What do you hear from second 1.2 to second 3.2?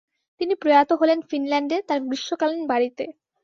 ফিনল্যান্ডে, তার গ্রীষ্মকালীন বাড়িতে।